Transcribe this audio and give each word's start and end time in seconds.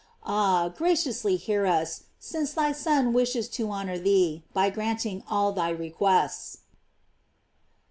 Ah, 0.25 0.67
graciously 0.69 1.35
hear 1.35 1.67
us, 1.67 2.05
since 2.17 2.53
thy 2.53 2.71
Son 2.71 3.13
wishes 3.13 3.47
to 3.49 3.69
honor 3.69 3.99
thee, 3.99 4.43
by 4.51 4.71
granting 4.71 5.23
all 5.29 5.51
thy 5.51 5.69
requests. 5.69 6.61